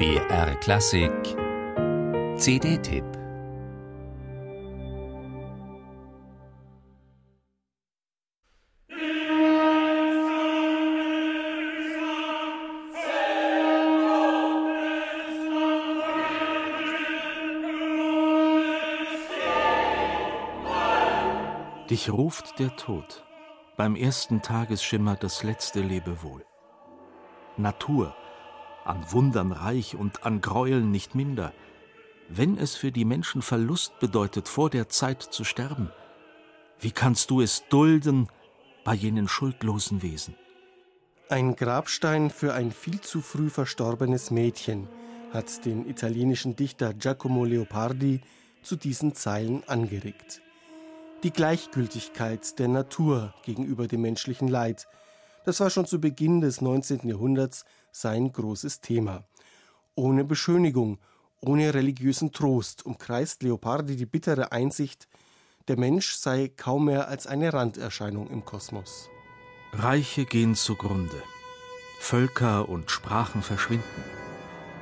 BR 0.00 0.54
Klassik. 0.60 1.12
CD-Tipp 2.38 3.04
Dich 21.90 22.10
ruft 22.10 22.58
der 22.58 22.74
Tod, 22.76 23.22
beim 23.76 23.96
ersten 23.96 24.40
Tagesschimmer 24.40 25.16
das 25.16 25.42
letzte 25.42 25.82
Lebewohl. 25.82 26.46
Natur, 27.58 28.14
an 28.90 29.04
Wundern 29.10 29.52
reich 29.52 29.94
und 29.94 30.24
an 30.24 30.40
Gräueln 30.40 30.90
nicht 30.90 31.14
minder, 31.14 31.52
wenn 32.28 32.58
es 32.58 32.74
für 32.74 32.92
die 32.92 33.04
Menschen 33.04 33.40
Verlust 33.40 33.98
bedeutet, 34.00 34.48
vor 34.48 34.68
der 34.68 34.88
Zeit 34.88 35.22
zu 35.22 35.44
sterben, 35.44 35.90
wie 36.80 36.90
kannst 36.90 37.30
du 37.30 37.40
es 37.40 37.64
dulden 37.68 38.28
bei 38.84 38.94
jenen 38.94 39.28
schuldlosen 39.28 40.02
Wesen? 40.02 40.34
Ein 41.28 41.54
Grabstein 41.54 42.30
für 42.30 42.54
ein 42.54 42.72
viel 42.72 43.00
zu 43.00 43.20
früh 43.20 43.50
verstorbenes 43.50 44.30
Mädchen 44.30 44.88
hat 45.32 45.64
den 45.64 45.88
italienischen 45.88 46.56
Dichter 46.56 46.92
Giacomo 46.92 47.44
Leopardi 47.44 48.20
zu 48.62 48.74
diesen 48.74 49.14
Zeilen 49.14 49.62
angeregt. 49.68 50.42
Die 51.22 51.30
Gleichgültigkeit 51.30 52.58
der 52.58 52.68
Natur 52.68 53.34
gegenüber 53.44 53.86
dem 53.86 54.00
menschlichen 54.00 54.48
Leid, 54.48 54.88
das 55.44 55.60
war 55.60 55.70
schon 55.70 55.86
zu 55.86 56.00
Beginn 56.00 56.40
des 56.40 56.60
19. 56.60 57.08
Jahrhunderts 57.08 57.64
sein 57.92 58.32
großes 58.32 58.80
Thema. 58.80 59.24
Ohne 59.94 60.24
Beschönigung, 60.24 60.98
ohne 61.40 61.72
religiösen 61.74 62.32
Trost 62.32 62.84
umkreist 62.84 63.42
Leopardi 63.42 63.96
die 63.96 64.06
bittere 64.06 64.52
Einsicht, 64.52 65.08
der 65.68 65.78
Mensch 65.78 66.14
sei 66.14 66.48
kaum 66.56 66.86
mehr 66.86 67.08
als 67.08 67.26
eine 67.26 67.52
Randerscheinung 67.52 68.28
im 68.28 68.44
Kosmos. 68.44 69.08
Reiche 69.72 70.24
gehen 70.24 70.54
zugrunde, 70.54 71.22
Völker 72.00 72.68
und 72.68 72.90
Sprachen 72.90 73.42
verschwinden. 73.42 74.04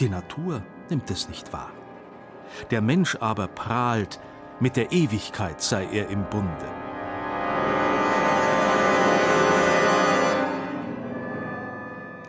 Die 0.00 0.08
Natur 0.08 0.62
nimmt 0.90 1.10
es 1.10 1.28
nicht 1.28 1.52
wahr. 1.52 1.70
Der 2.70 2.80
Mensch 2.80 3.16
aber 3.16 3.48
prahlt, 3.48 4.20
mit 4.60 4.76
der 4.76 4.92
Ewigkeit 4.92 5.62
sei 5.62 5.86
er 5.86 6.08
im 6.08 6.28
Bunde. 6.28 6.81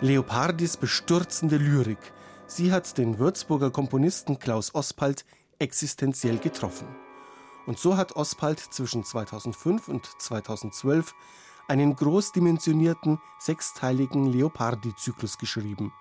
Leopardis 0.04 0.76
bestürzende 0.76 1.56
Lyrik, 1.56 2.12
sie 2.46 2.74
hat 2.74 2.98
den 2.98 3.20
Würzburger 3.20 3.72
Komponisten 3.72 4.38
Klaus 4.38 4.76
Ospald 4.76 5.24
existenziell 5.60 6.40
getroffen. 6.40 6.90
Und 7.68 7.80
so 7.80 7.96
hat 7.96 8.18
Ospald 8.18 8.60
zwischen 8.60 9.06
2005 9.06 9.88
und 9.88 10.06
2012 10.20 11.16
einen 11.70 11.96
großdimensionierten, 11.96 13.18
sechsteiligen 13.40 14.26
Leopardi-Zyklus 14.26 15.38
geschrieben. 15.38 15.94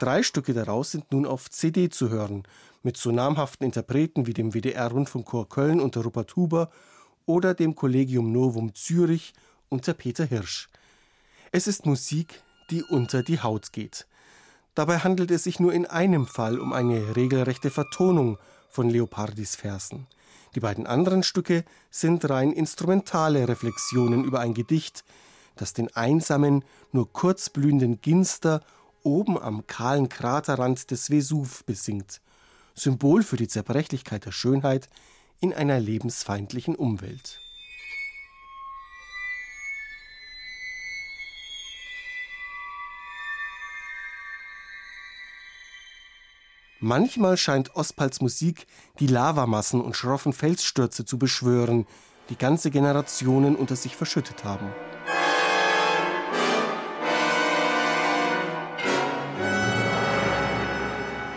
Drei 0.00 0.24
Stücke 0.24 0.52
daraus 0.52 0.90
sind 0.90 1.12
nun 1.12 1.24
auf 1.24 1.48
CD 1.48 1.90
zu 1.90 2.10
hören, 2.10 2.42
mit 2.82 2.96
so 2.96 3.12
namhaften 3.12 3.64
Interpreten 3.64 4.26
wie 4.26 4.34
dem 4.34 4.52
WDR-Rundfunkchor 4.52 5.48
Köln 5.48 5.78
unter 5.78 6.02
Rupert 6.02 6.34
Huber 6.34 6.72
oder 7.24 7.54
dem 7.54 7.76
Collegium 7.76 8.32
Novum 8.32 8.74
Zürich 8.74 9.32
unter 9.68 9.94
Peter 9.94 10.24
Hirsch. 10.24 10.68
Es 11.52 11.68
ist 11.68 11.86
Musik, 11.86 12.42
die 12.72 12.82
unter 12.82 13.22
die 13.22 13.40
Haut 13.40 13.72
geht. 13.72 14.06
Dabei 14.74 14.98
handelt 14.98 15.30
es 15.30 15.44
sich 15.44 15.60
nur 15.60 15.72
in 15.72 15.86
einem 15.86 16.26
Fall 16.26 16.58
um 16.58 16.72
eine 16.72 17.14
regelrechte 17.14 17.70
Vertonung 17.70 18.38
von 18.70 18.88
Leopardis 18.88 19.54
Versen. 19.54 20.06
Die 20.54 20.60
beiden 20.60 20.86
anderen 20.86 21.22
Stücke 21.22 21.64
sind 21.90 22.28
rein 22.28 22.52
instrumentale 22.52 23.46
Reflexionen 23.46 24.24
über 24.24 24.40
ein 24.40 24.54
Gedicht, 24.54 25.04
das 25.56 25.74
den 25.74 25.94
einsamen, 25.94 26.64
nur 26.92 27.12
kurz 27.12 27.50
blühenden 27.50 28.00
Ginster 28.00 28.62
oben 29.02 29.38
am 29.38 29.66
kahlen 29.66 30.08
Kraterrand 30.08 30.90
des 30.90 31.10
Vesuv 31.10 31.64
besingt, 31.64 32.22
Symbol 32.74 33.22
für 33.22 33.36
die 33.36 33.48
Zerbrechlichkeit 33.48 34.24
der 34.24 34.32
Schönheit 34.32 34.88
in 35.40 35.52
einer 35.52 35.78
lebensfeindlichen 35.78 36.74
Umwelt. 36.74 37.38
Manchmal 46.84 47.36
scheint 47.36 47.76
Ospals 47.76 48.20
Musik 48.20 48.66
die 48.98 49.06
Lavamassen 49.06 49.80
und 49.80 49.94
schroffen 49.94 50.32
Felsstürze 50.32 51.04
zu 51.04 51.16
beschwören, 51.16 51.86
die 52.28 52.36
ganze 52.36 52.72
Generationen 52.72 53.54
unter 53.54 53.76
sich 53.76 53.94
verschüttet 53.94 54.42
haben. 54.42 54.66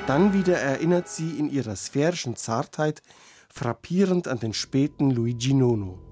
Dann 0.08 0.34
wieder 0.34 0.58
erinnert 0.58 1.10
sie 1.10 1.38
in 1.38 1.52
ihrer 1.52 1.76
sphärischen 1.76 2.36
Zartheit 2.36 3.04
frappierend 3.48 4.28
an 4.28 4.40
den 4.40 4.54
späten 4.54 5.12
Luigi 5.12 5.54
Nono. 5.54 6.05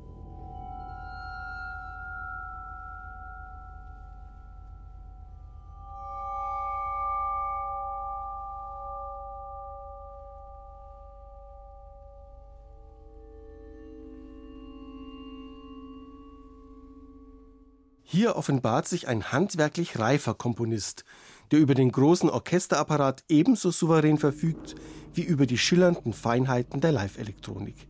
Hier 18.14 18.36
offenbart 18.36 18.88
sich 18.88 19.08
ein 19.08 19.32
handwerklich 19.32 19.98
reifer 19.98 20.36
Komponist, 20.36 21.04
der 21.50 21.58
über 21.58 21.74
den 21.74 21.92
großen 21.92 22.30
Orchesterapparat 22.30 23.24
ebenso 23.28 23.72
souverän 23.72 24.20
verfügt 24.20 24.76
wie 25.16 25.24
über 25.24 25.48
die 25.48 25.58
schillernden 25.58 26.14
Feinheiten 26.14 26.80
der 26.80 26.92
Live-Elektronik. 26.92 27.88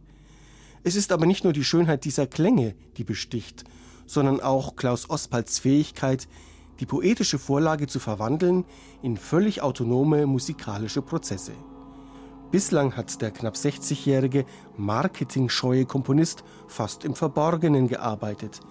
Es 0.86 0.96
ist 0.96 1.12
aber 1.12 1.26
nicht 1.26 1.44
nur 1.44 1.52
die 1.52 1.66
Schönheit 1.66 2.06
dieser 2.06 2.26
Klänge, 2.26 2.74
die 2.96 3.04
besticht, 3.04 3.66
sondern 4.06 4.40
auch 4.40 4.78
Klaus 4.78 5.10
Ospalds 5.10 5.60
Fähigkeit, 5.60 6.30
die 6.80 6.86
poetische 6.86 7.38
Vorlage 7.38 7.88
zu 7.88 8.00
verwandeln 8.00 8.64
in 9.02 9.18
völlig 9.18 9.62
autonome 9.62 10.26
musikalische 10.26 11.02
Prozesse. 11.02 11.52
Bislang 12.50 12.96
hat 12.96 13.22
der 13.22 13.32
knapp 13.32 13.56
60-jährige 13.56 14.46
marketingscheue 14.78 15.86
Komponist 15.86 16.46
fast 16.70 17.04
im 17.04 17.14
Verborgenen 17.14 17.90
gearbeitet– 17.90 18.62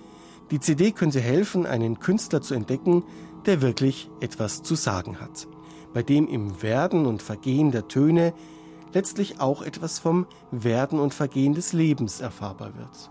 die 0.52 0.60
CD 0.60 0.92
könnte 0.92 1.18
helfen, 1.18 1.64
einen 1.64 1.98
Künstler 1.98 2.42
zu 2.42 2.52
entdecken, 2.52 3.04
der 3.46 3.62
wirklich 3.62 4.10
etwas 4.20 4.62
zu 4.62 4.74
sagen 4.74 5.18
hat, 5.18 5.48
bei 5.94 6.02
dem 6.02 6.28
im 6.28 6.62
Werden 6.62 7.06
und 7.06 7.22
Vergehen 7.22 7.72
der 7.72 7.88
Töne 7.88 8.34
letztlich 8.92 9.40
auch 9.40 9.62
etwas 9.62 9.98
vom 9.98 10.26
Werden 10.50 11.00
und 11.00 11.14
Vergehen 11.14 11.54
des 11.54 11.72
Lebens 11.72 12.20
erfahrbar 12.20 12.76
wird. 12.76 13.10